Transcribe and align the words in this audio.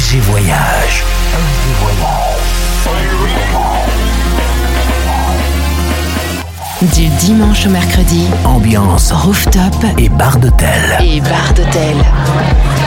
FG 0.00 0.16
Voyage. 0.20 1.04
Du 6.80 7.06
dimanche 7.18 7.66
au 7.66 7.70
mercredi, 7.70 8.26
Ambiance 8.44 9.12
rooftop 9.12 9.60
et 9.98 10.08
bar 10.08 10.38
d'hôtel. 10.38 10.98
et 11.04 11.20
bar 11.20 11.52
d'hôtel. 11.54 11.96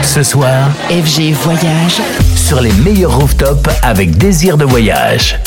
Ce 0.01 0.23
soir, 0.23 0.69
FG 0.89 1.33
Voyage 1.33 2.01
sur 2.35 2.59
les 2.61 2.71
meilleurs 2.73 3.15
rooftops 3.19 3.69
avec 3.83 4.17
désir 4.17 4.57
de 4.57 4.65
voyage. 4.65 5.37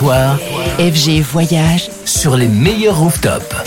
FG 0.00 1.22
Voyage 1.22 1.90
sur 2.04 2.36
les 2.36 2.46
meilleurs 2.46 3.00
rooftops. 3.00 3.57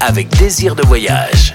Avec 0.00 0.28
désir 0.36 0.74
de 0.74 0.82
voyage. 0.82 1.54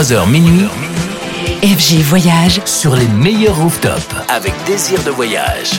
23h 0.00 0.30
minuit. 0.30 0.66
FG 1.62 2.00
Voyage 2.02 2.62
sur 2.64 2.96
les 2.96 3.06
meilleurs 3.08 3.60
rooftops 3.60 4.14
avec 4.30 4.54
désir 4.64 5.02
de 5.02 5.10
voyage. 5.10 5.72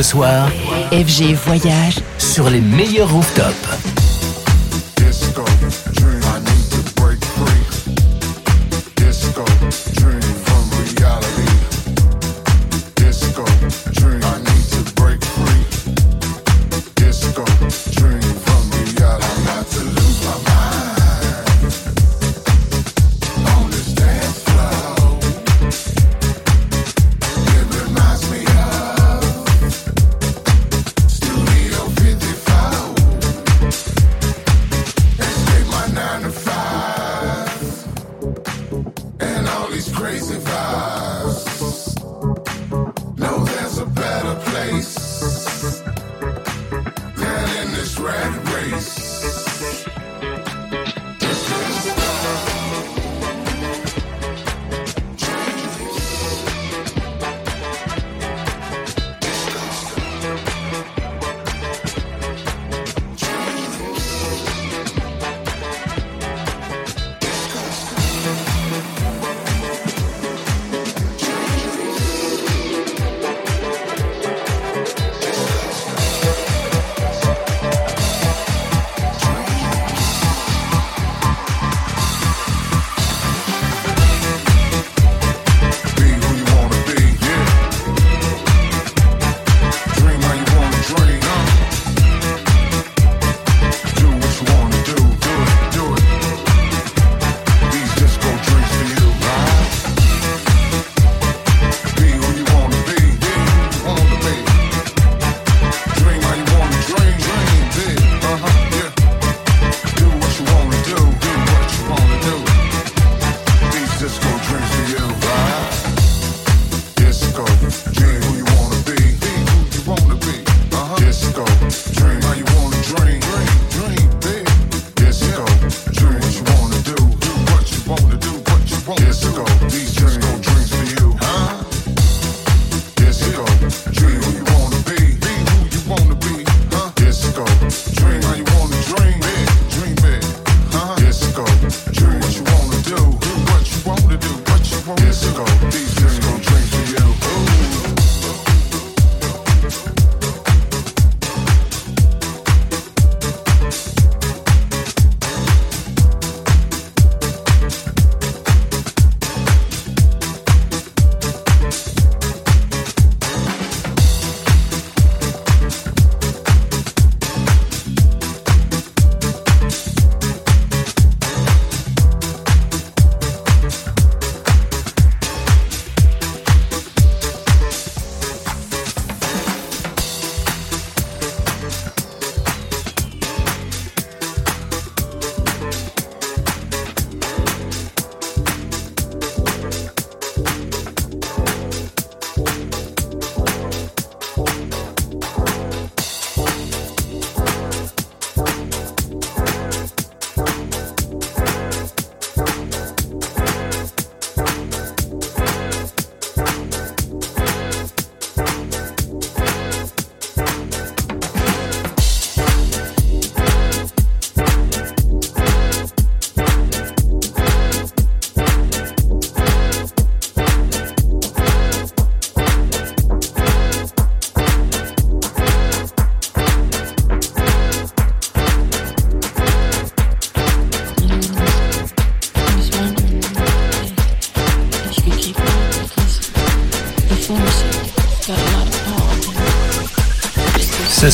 Ce 0.00 0.12
soir, 0.12 0.48
FG 0.92 1.34
Voyage 1.34 1.98
sur 2.16 2.48
les 2.48 2.62
meilleurs 2.62 3.12
rooftops. 3.12 3.99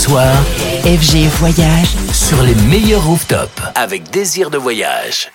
FG 0.08 1.26
Voyage 1.40 1.96
sur 2.12 2.40
les 2.42 2.54
meilleurs 2.68 3.04
rooftops 3.04 3.60
avec 3.74 4.08
désir 4.10 4.50
de 4.50 4.58
voyage. 4.58 5.32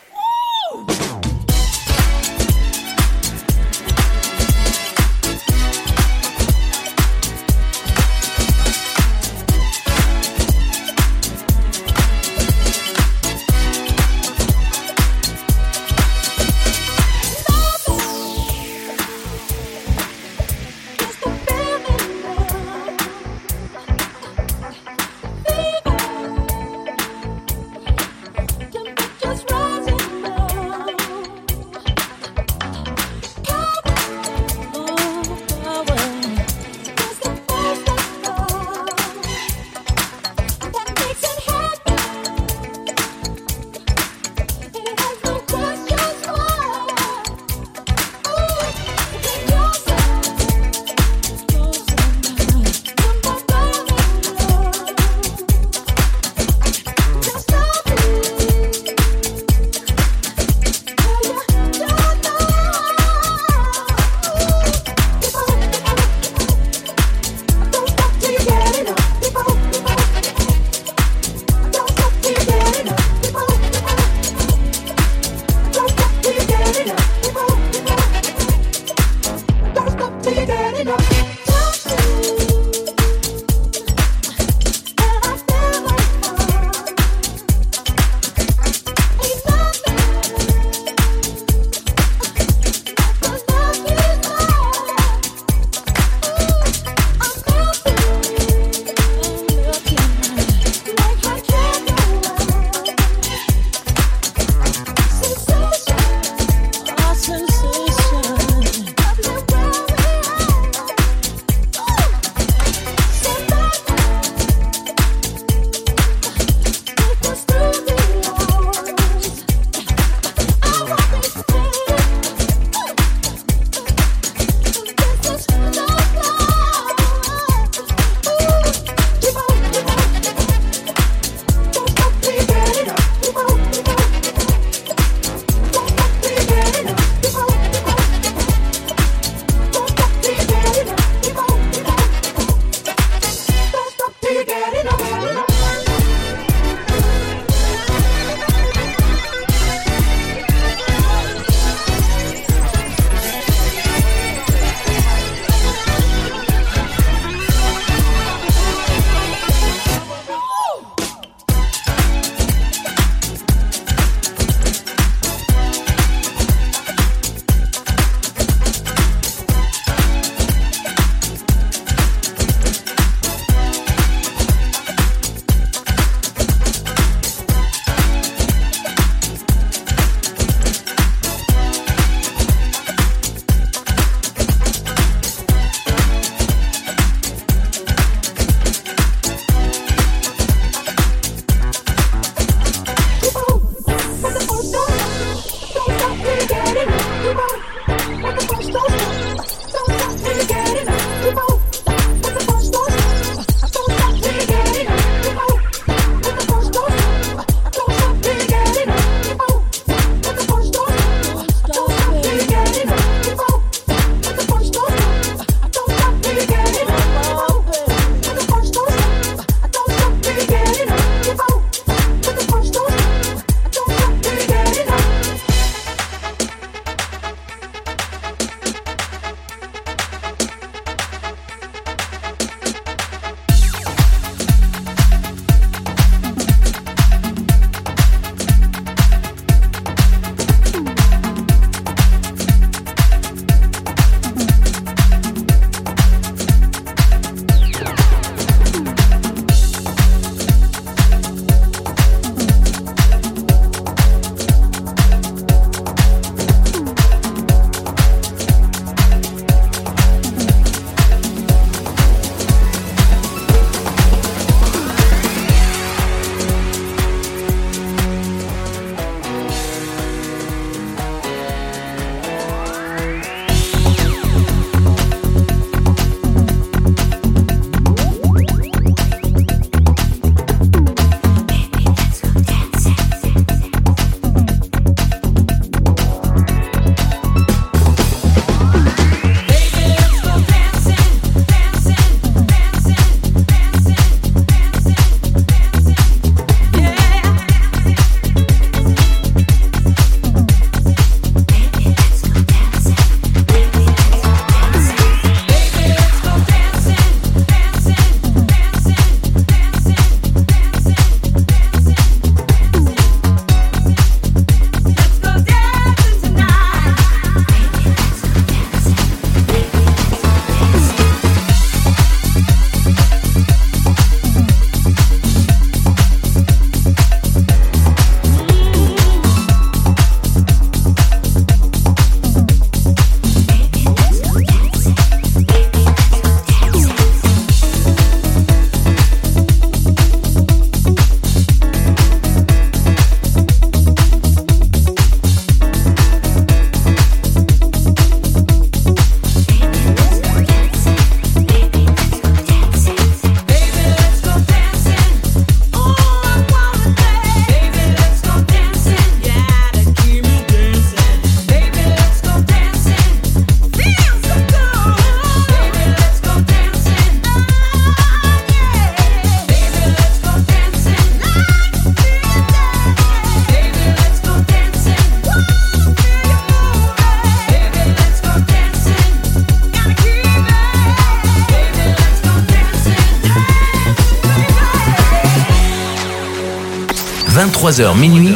23h 387.71 387.97
minuit. 387.97 388.36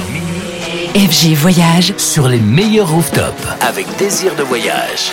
FG 0.96 1.34
Voyage 1.36 1.94
sur 1.98 2.30
les 2.30 2.40
meilleurs 2.40 2.90
rooftops 2.90 3.48
avec 3.60 3.86
désir 3.98 4.34
de 4.36 4.44
voyage. 4.44 5.12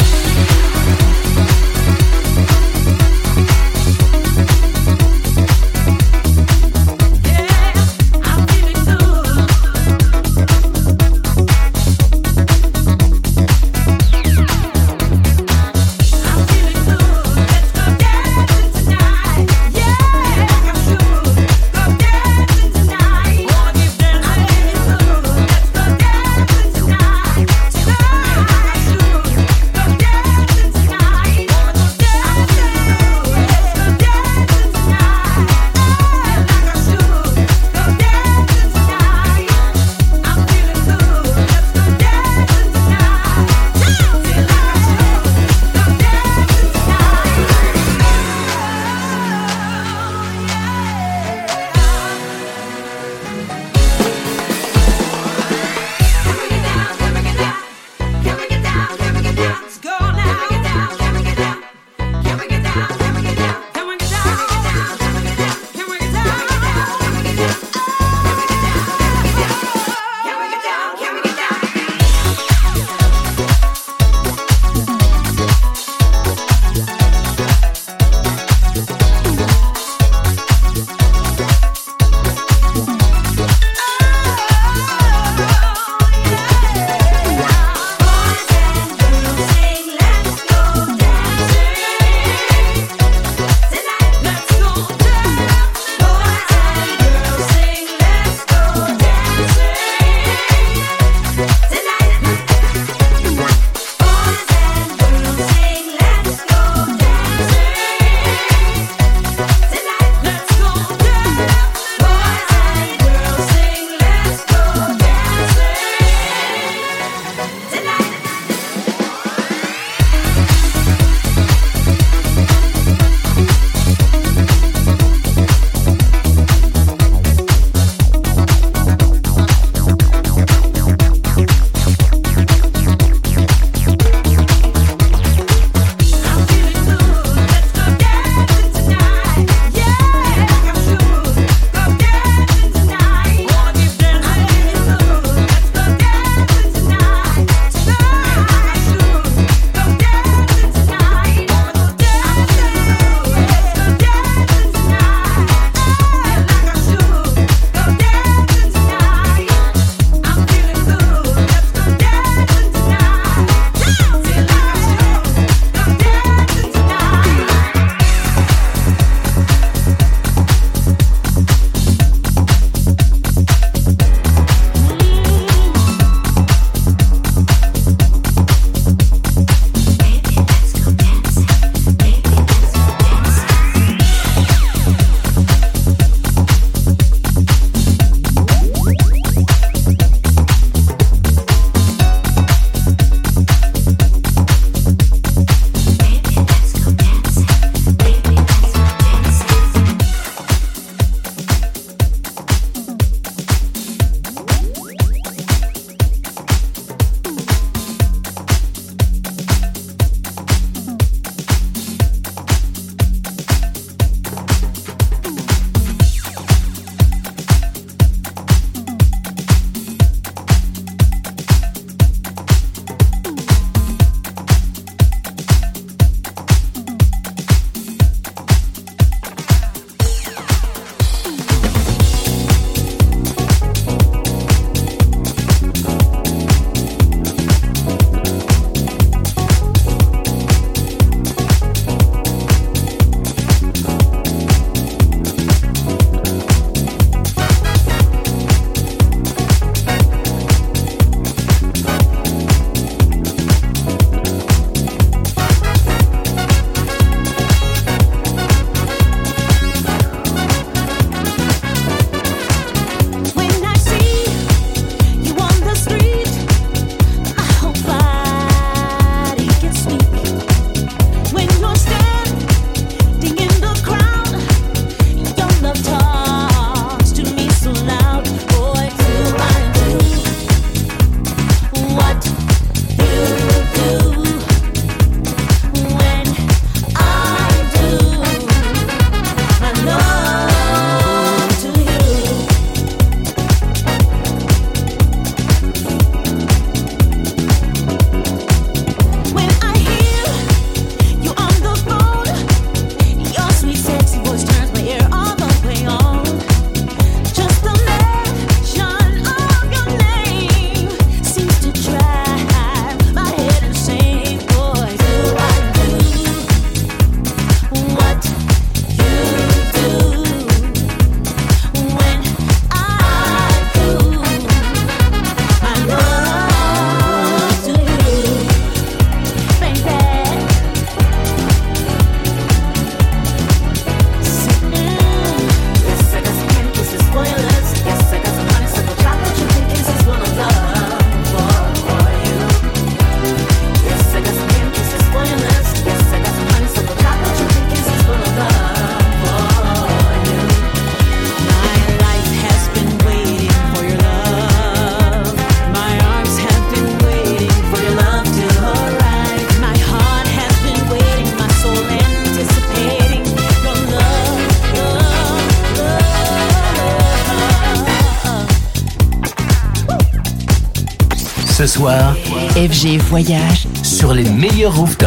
Voyage 373.13 373.69
sur 373.83 374.15
les 374.15 374.25
meilleurs 374.31 374.75
rooftops. 374.75 375.02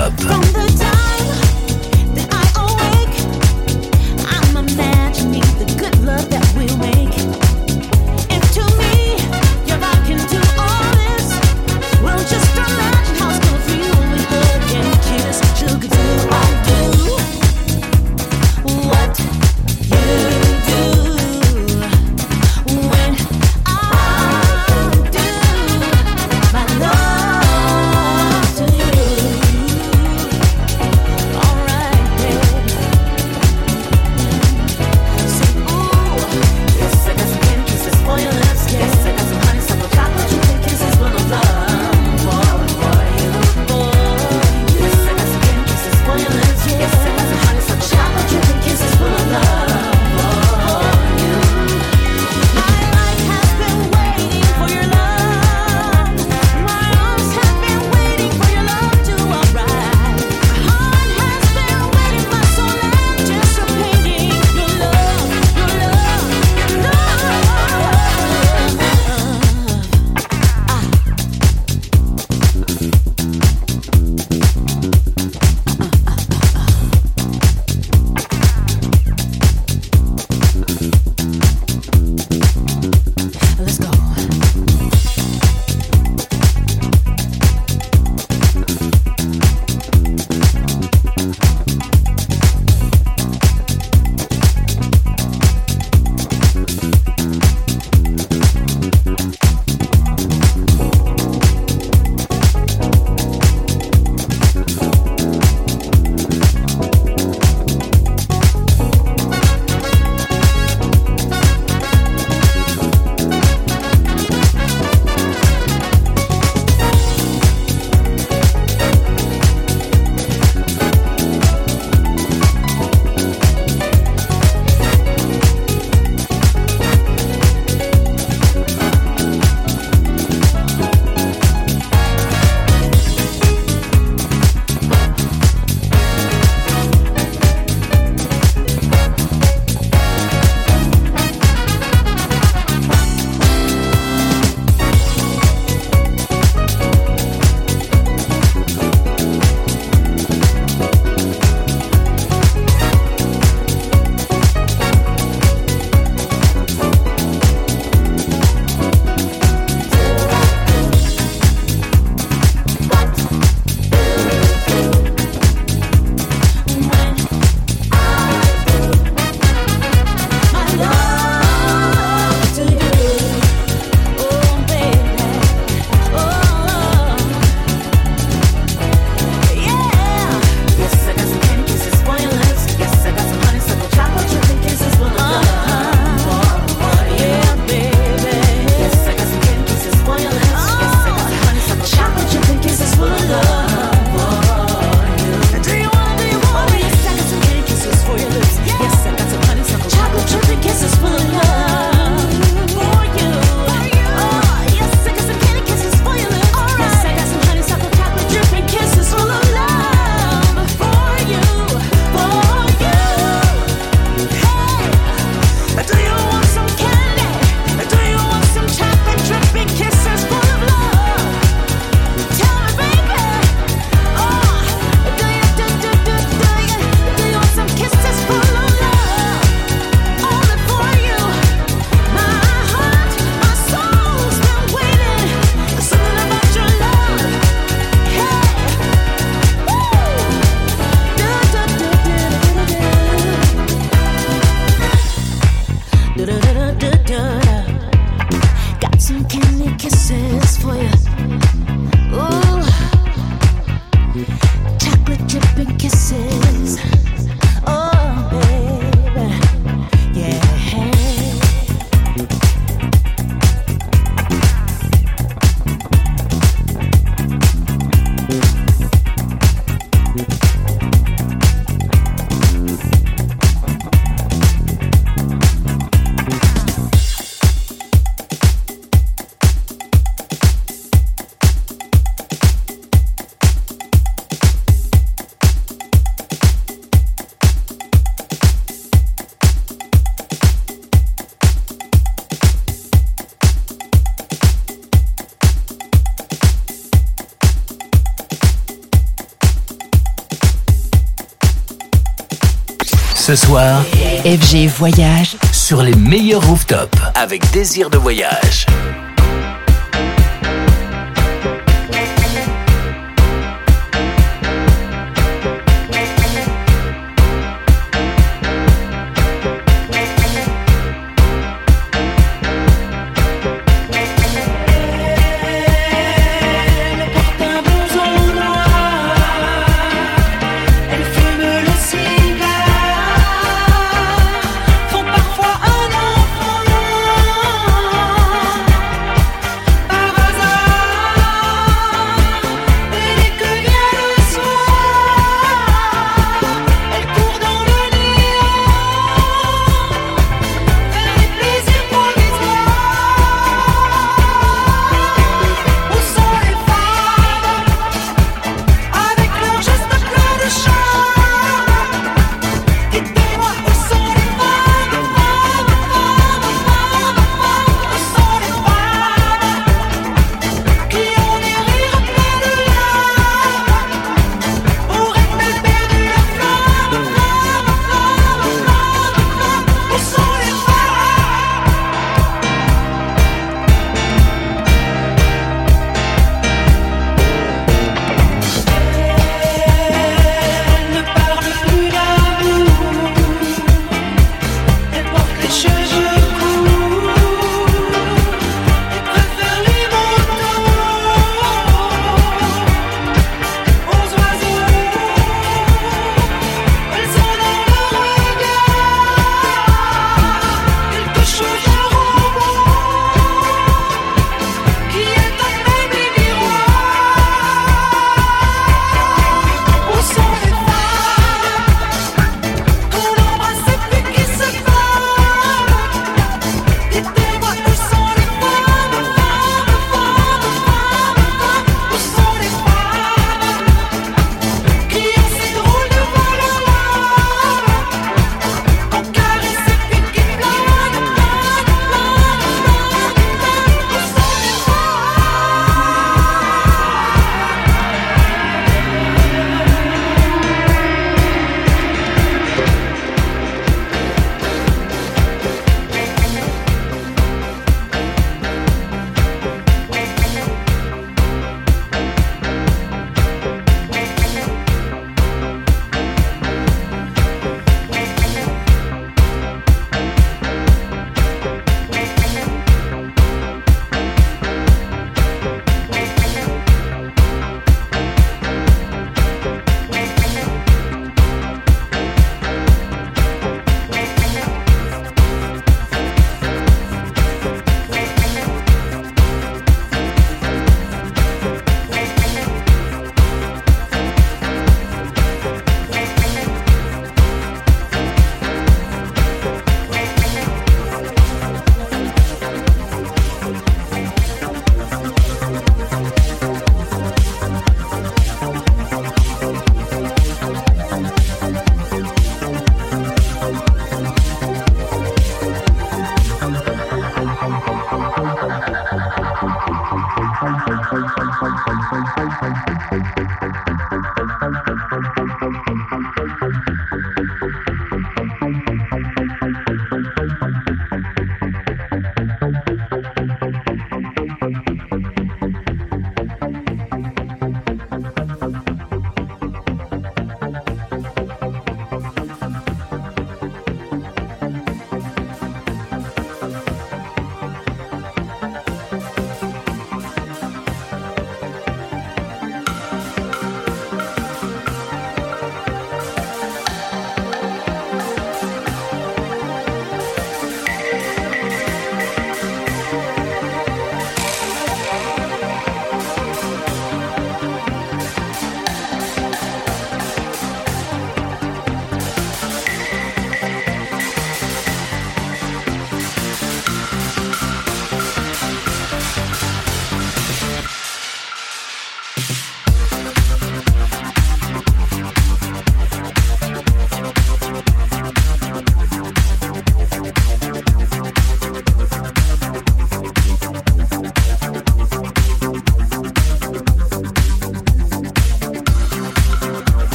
Ce 303.36 303.48
soir, 303.48 303.84
FG 304.24 304.68
Voyage. 304.68 305.36
Sur 305.52 305.84
les 305.84 305.94
meilleurs 305.94 306.48
rooftops. 306.48 306.98
Avec 307.16 307.52
désir 307.52 307.90
de 307.90 307.98
voyage. 307.98 308.66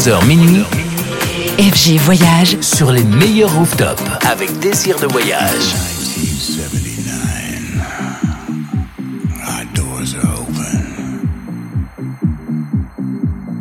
23h 0.00 0.26
minuit 0.26 0.64
FG 1.58 1.98
Voyage 1.98 2.58
sur 2.62 2.90
les 2.90 3.04
meilleurs 3.04 3.54
rooftops 3.54 4.02
avec 4.26 4.58
Désir 4.58 4.98
de 4.98 5.06
voyage. 5.06 5.74
1979. 6.16 7.84
Our 9.46 9.64
doors 9.74 10.14
are 10.14 10.40
open. 10.40 11.28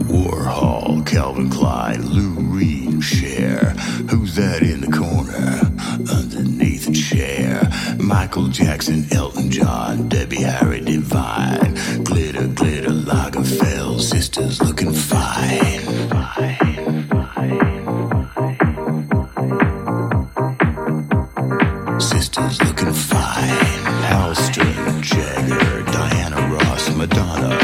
Warhol, 0.08 1.04
Calvin 1.04 1.50
Klein, 1.50 2.00
Lou 2.10 2.38
Reed, 2.56 3.04
Cher. 3.04 3.76
Who's 4.10 4.36
that 4.36 4.62
in 4.62 4.80
the 4.80 4.88
corner? 4.88 5.60
Underneath 6.10 6.88
a 6.88 6.94
chair. 6.94 7.70
Michael 8.00 8.48
Jackson, 8.48 9.06
Elton 9.12 9.52
John, 9.52 10.08
Debbie 10.08 10.44
Harry 10.44 10.68
Madonna. 27.00 27.59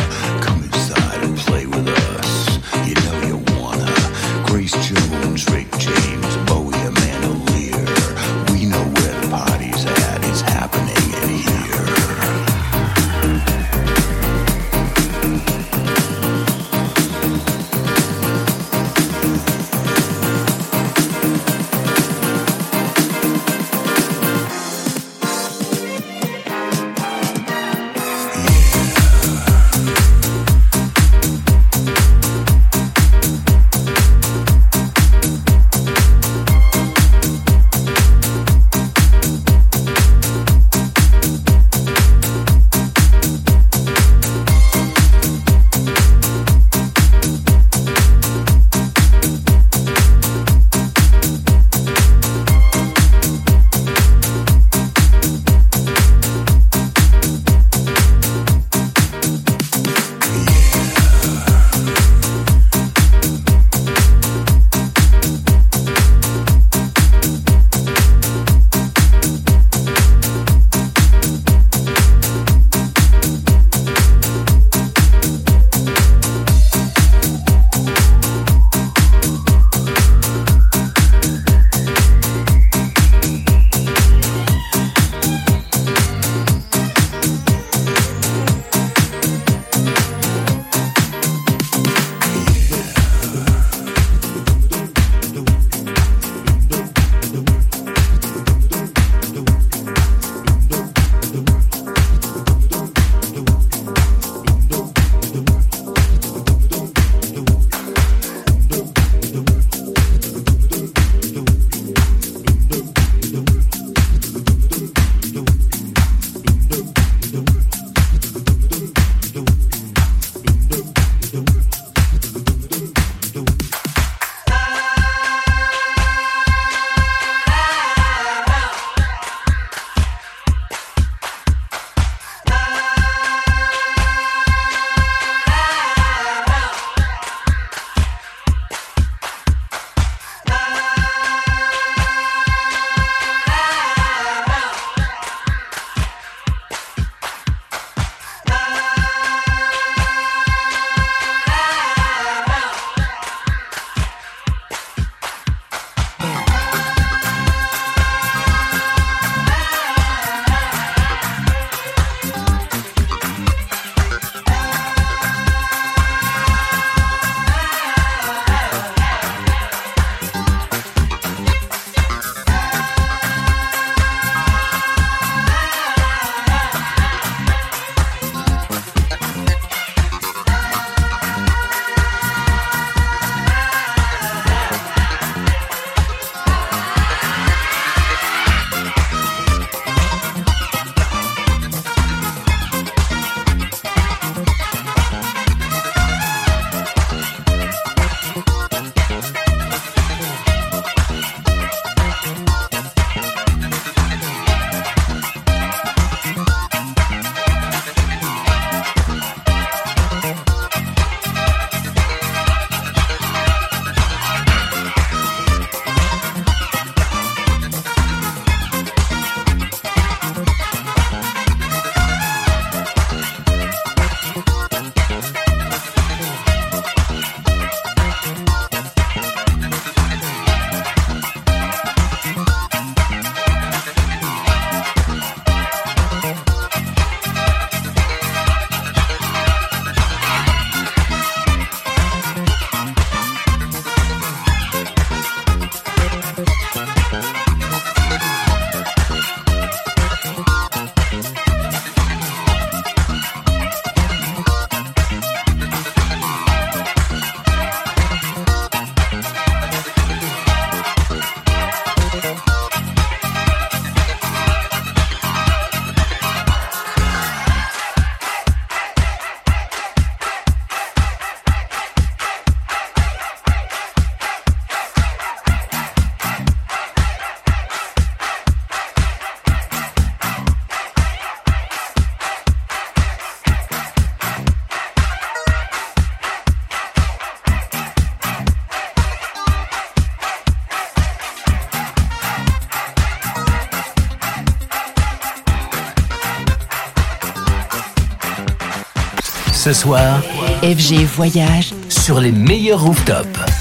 Soir, 299.76 300.22
FG 300.64 301.04
Voyage 301.04 301.74
sur 301.90 302.22
les 302.22 302.32
meilleurs 302.32 302.82
rooftops. 302.82 303.55